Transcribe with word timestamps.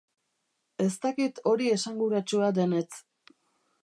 Ez 0.85 0.93
dakit 1.03 1.41
hori 1.51 1.69
esanguratsua 1.75 2.49
denetz. 2.59 2.91